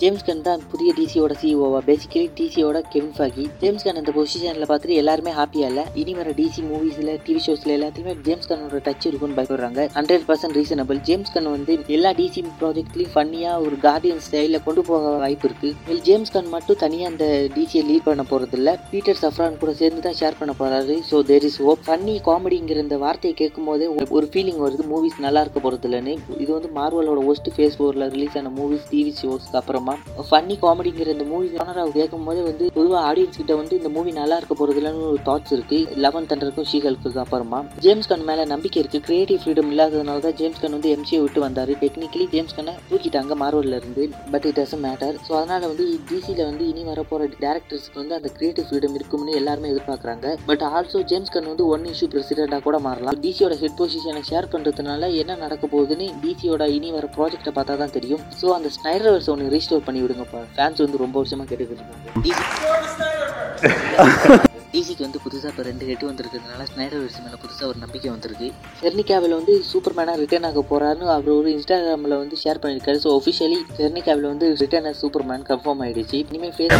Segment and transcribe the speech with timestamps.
[0.00, 4.96] James Gunn தான் புதிய டிசியோட சிஓவா பேசிக்கலி டிசியோட கெவின் ஃபாகி ஜேம்ஸ் கன் அந்த பொசிஷனில் பார்த்துட்டு
[5.02, 5.84] எல்லாருமே ஹாப்பியா இல்லை.
[6.00, 9.82] இனி வர டிசி மூவிஸில் டிவி ஷோஸ்ல எல்லாத்தையுமே ஜேம்ஸ் கன்னோட டச் இருக்கும்னு பயப்படுறாங்க.
[9.98, 15.14] Hundred percent reasonable James Gunn வந்து எல்லா டிசி ப்ராஜெக்ட்லேயும் ஃபன்னியாக ஒரு கார்டியன் ஸ்டைலில் கொண்டு போக
[15.24, 15.70] வாய்ப்பு இருக்கு.
[16.08, 17.24] ஜேம்ஸ் கன் மட்டும் தனியாக அந்த
[17.56, 20.96] டிசியை லீட் பண்ண போறது இல்ல பீட்டர் சஃப்ரான் கூட சேர்ந்து தான் ஷேர் பண்ண போறாரு.
[21.12, 23.88] So there is hope funny காமெடிங்கிற இந்த வார்த்தையை கேட்கும் போதே
[24.18, 24.84] ஒரு ஃபீலிங் வருது.
[24.92, 29.14] மூவிஸ் நல்லா இருக்க போறது இல்லைன்னு இது வந்து மார்வலோட ஒஸ்ட் ஃபேஸ் ஃபோரில் ரிலீஸ் ஆன மூவிஸ் டிவி
[29.24, 29.84] ஷோஸ்க்கு அப்புறம்.
[30.28, 34.36] ஃபன்னி காமெடிங்கிற இந்த மூவி ஜானராவை கேட்கும் போது வந்து பொதுவாக ஆடியன்ஸ் கிட்ட வந்து இந்த மூவி நல்லா
[34.40, 35.78] இருக்க போகிறது இல்லைன்னு ஒரு தாட்ஸ் இருக்கு.
[36.04, 39.00] லெவன் தண்டருக்கும் ஷீகல்க்கு அப்புறமா ஜேம்ஸ் கன் மேலே நம்பிக்கை இருக்கு.
[39.08, 41.72] கிரியேட்டிவ் ஃப்ரீடம் இல்லாததுனால தான் ஜேம்ஸ் கன் வந்து எம்சியை விட்டு வந்தார்.
[41.82, 46.64] டெக்னிக்கலி ஜேம்ஸ் கண்ணை தூக்கிட்டாங்க மார்வல்ல இருந்து but it doesn't matter so அதனால வந்து டிசியில் வந்து
[46.72, 50.34] இனி வரப்போகிற டேரக்டர்ஸ்க்கு வந்து அந்த கிரியேட்டிவ் ஃப்ரீடம் இருக்கும்னு எல்லாருமே எதிர்பார்க்குறாங்க.
[50.50, 53.18] பட் ஆல்சோ ஜேம்ஸ் கன் வந்து ஒன் இஷ்யூ பிரசிடென்ட்டாக கூட மாறலாம்.
[53.24, 58.22] டிசியோட ஹெட் பொசிஷனை ஷேர் பண்ணுறதுனால என்ன நடக்க போகுதுன்னு டிசியோட இனி வர ப்ராஜெக்ட்டை பார்த்தா தான் தெரியும்.
[58.40, 62.04] ஸோ அந்த ஸ்னைடர் ஒன்று ரீஸ்டோர் பண்ணி விடுங்கப்பா ஃபேன்ஸ் வந்து ரொம்ப வருஷமாக கேட்டுக்கிட்டு இருக்காங்க
[64.72, 68.48] டிசிக்கு வந்து புதுசாக இப்போ ரெண்டு ஹெட் வந்திருக்கிறதுனால ஸ்னைடர் வெர்ஸ் மேலே புதுசாக ஒரு நம்பிக்கை வந்திருக்கு.
[68.80, 73.00] செர்னிகாவில் வந்து சூப்பர் மேனாக ரிட்டர்ன் ஆக போகிறாருன்னு அவர் ஒரு இன்ஸ்டாகிராமில் வந்து ஷேர் பண்ணியிருக்காரு.
[73.04, 76.74] ஸோ ஒஃபிஷியலி செர்னிகாவில் வந்து return as Superman confirm ஆயிடுச்சு இனிமேல் phase.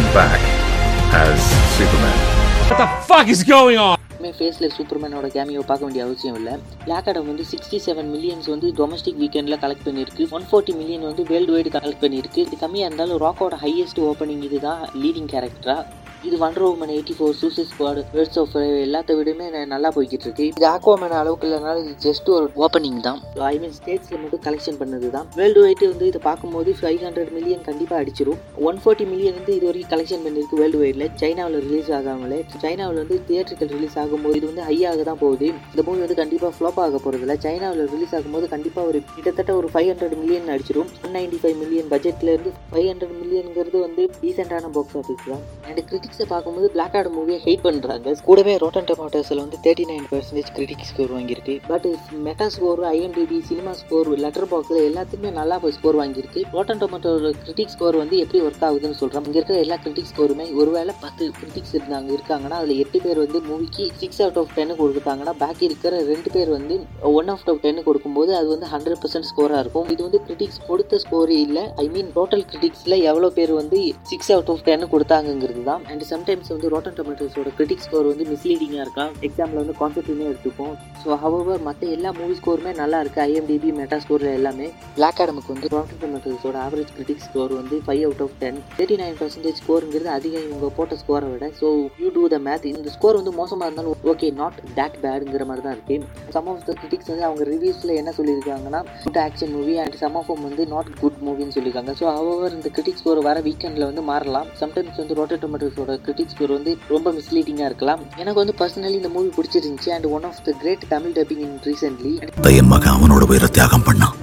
[2.69, 3.96] What the fuck is going on?
[4.17, 6.53] இனிமேல் ஃபேஸில் சூப்பர்மேனோட கேமியோ பார்க்க வேண்டிய அவசியம் இல்லை.
[6.85, 10.23] பிளாக் அடம் வந்து சிக்ஸ்டி செவன் மில்லியன்ஸ் வந்து டொமஸ்டிக் வீக்கெண்டில் கலெக்ட் பண்ணியிருக்கு.
[10.37, 12.39] ஒன் ஃபோர்ட்டி மில்லியன் வந்து வேர்ல்டு வைடு கலெக்ட் பண்ணியிருக்கு.
[12.47, 15.83] இது கம்மியாக இருந்தாலும் ராக்கோட ஹையஸ்ட் ஓப்பனிங் இது தான் லீடிங் கேரக்டராக
[16.25, 18.53] இது Wonder Woman eighty four Suicide Squad words of
[18.85, 23.19] எல்லாத்த விடமே நல்லா போய்கிட்டு இருக்கு இது ஆக்வாமேன் அளவுக்கு இல்லைனாலும் இது ஜஸ்ட் ஒரு ஓப்பனிங் தான்.
[23.49, 25.27] ஐ மீன் ஸ்டேட்ஸில் மட்டும் கலெக்ஷன் பண்ணது தான்.
[25.39, 29.67] வேர்ல்டு வைட் வந்து இதை பார்க்கும்போது ஃபைவ் ஹண்ட்ரட் மில்லியன் கண்டிப்பாக அடிச்சிடும் ஒன் ஃபோர்ட்டி மில்லியன் வந்து இது
[29.69, 32.39] வரைக்கும் கலெக்ஷன் பண்ணியிருக்கு வேர்ல்டு வைடில் சைனாவில் ரிலீஸ் ஆகாமலே.
[32.63, 35.49] சைனாவில் வந்து தியேட்டர்கள் ரிலீஸ் ஆகும்போது இது வந்து ஹையாக தான் போகுது.
[35.71, 39.89] இந்த மூவி வந்து கண்டிப்பாக ஃப்ளாப் ஆக போகிறதில்ல சைனாவில் ரிலீஸ் ஆகும்போது கண்டிப்பாக ஒரு கிட்டத்தட்ட ஒரு ஃபைவ்
[39.91, 45.25] ஹண்ட்ரட் மில்லியன் அடிச்சிடும் ஒன் நைன்டி ஃபைவ் மில்லியன் பட்ஜெட்லேருந்து ஃபைவ் ஹண்ட்ரட் மில்லியனுங்கிறது வந்து டீசெண்டான பாக்ஸ் ஆஃபீஸ்
[45.31, 45.45] தான்.
[45.67, 50.51] அண்ட் கிரிட்டிக்ஸ் பார்க்கும்போது பிளாக் ஆட் மூவியை ஹேட் பண்ணுறாங்க கூடவே ரோட்டன் டொமாட்டோஸில் வந்து thirty nine percentage
[50.57, 51.87] critic score வாங்கியிருக்கு but
[52.27, 56.43] meta score IMDb cinema score letter பாக்ஸில் எல்லாத்துக்குமே நல்லா போய் ஸ்கோர் வாங்கியிருக்கு.
[56.55, 60.95] ரோட்டன் டொமாட்டோட கிரிட்டிக் ஸ்கோர் வந்து எப்படி ஒர்க் ஆகுதுன்னு சொல்கிறோம் இங்கே இருக்கிற எல்லா கிரிட்டிக் ஸ்கோருமே ஒருவேளை
[61.03, 65.65] பத்து கிரிட்டிக்ஸ் இருந்தாங்க இருக்காங்கன்னா அதில் எட்டு பேர் வந்து மூவிக்கு சிக்ஸ் அவுட் ஆஃப் டென்னு கொடுத்தாங்கன்னா பாக்கி
[65.69, 66.77] இருக்கிற ரெண்டு பேர் வந்து
[67.17, 69.87] ஒன் அவுட் ஆஃப் டென்னு கொடுக்கும்போது அது வந்து ஹண்ட்ரட் பர்சன்ட் ஸ்கோராக இருக்கும்.
[69.93, 71.63] இது வந்து கிரிட்டிக்ஸ் கொடுத்த ஸ்கோரே இல்லை.
[71.83, 73.79] ஐ மீன் டோட்டல் கிரிட்டிக்ஸில் எவ்வளோ பேர் வந்து
[74.11, 75.83] சிக்ஸ் அவுட் ஆஃப் டென்னு கொடுத்தாங்கங்கிறது தான்.
[75.97, 79.05] அண்ட் சம்டைம்ஸ் வந்து ரோட்டன் டொமேட்டோஸோட கிரிட்டிக் ஸ்கோர் வந்து மிஸ்லீடிங்காக இருக்கா?
[79.27, 80.73] எக்ஸாம்பிள் வந்து கான்செப்ட்னே எடுத்துப்போம்.
[81.03, 84.67] ஸோ ஹவர் மற்ற எல்லா மூவி ஸ்கோருமே நல்லா இருக்குது ஐஎம்டிபி மெட்டா ஸ்கோரில் எல்லாமே.
[84.97, 89.17] பிளாக் ஆடமுக்கு வந்து ரோட்டன் டொமேட்டோஸோட ஆவரேஜ் கிரிட்டிக் ஸ்கோர் வந்து five out of ten thirty nine
[89.21, 91.49] percentage ஸ்கோருங்கிறது அதிகம் இவங்க போட்ட ஸ்கோரை விட.
[91.61, 91.69] So
[92.03, 95.75] you do the math இந்த ஸ்கோர் வந்து மோசமாக இருந்தாலும் ஓகே நாட் தேட் பேடுங்கிற மாதிரி தான்
[95.77, 100.19] இருக்குது சம் ஆஃப் த கிரிட்டிக்ஸ் வந்து அவங்க ரிவ்யூஸில் என்ன சொல்லியிருக்காங்கன்னா good action movie and some
[100.21, 101.97] of வந்து நாட் குட் மூவின்னு சொல்லியிருக்காங்க.
[102.01, 104.47] ஸோ ஹவவர் இந்த கிரிட்டிக் ஸ்கோர் வர வீக்கெண்டில் வந்து மாறலாம்.
[104.63, 108.01] சம்டைம்ஸ் வந்து ரோட்டன் டொமேட்டோஸோட கிரிட்டிக் ஸ்கோர் வந்து ரொம்ப மிஸ்லீடிங்காக இருக்கலாம்.
[108.21, 109.91] எனக்கு வந்து பர்சனலி இந்த மூவி பிடிச்சிருந்துச்சு.
[109.95, 112.13] And one of the great Tamil dubbing in recently
[112.59, 114.15] என் மகன் அவனோட உயிரை தியாகம் பண்ணான்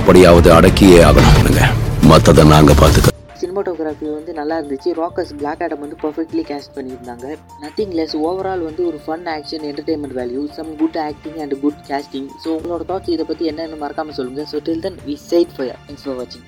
[0.00, 1.62] எப்படியாவது அடக்கியே ஆகணும்னுங்க
[2.10, 4.90] மத்ததை நாங்க பாத்துக்க சினிமாட்டோகிராஃபி வந்து நல்லா இருந்துச்சு.
[5.00, 7.26] ராக்கர்ஸ் பிளாக் ஆடம் வந்து பர்ஃபெக்ட்லி கேஸ்ட் பண்ணியிருந்தாங்க.
[7.64, 12.28] நத்திங் லெஸ் ஓவரால் வந்து ஒரு fun action entertainment value some good acting and good casting
[12.44, 14.44] so உங்களோட தாட்ஸ் இதை பற்றி என்னென்னு மறக்காம சொல்லுங்க.
[14.52, 16.46] So till then we side for thanks for வாட்சிங்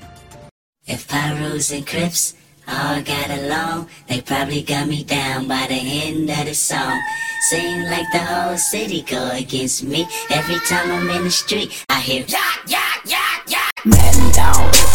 [0.86, 2.22] If Pyros and Crips
[2.70, 7.00] all got along, they probably got me down by the end of the song.
[7.48, 10.06] Seem like the whole city go against me.
[10.30, 13.68] Every time I'm in the street, I hear, yeah, yeah, yeah, yeah.
[13.84, 14.89] Man down.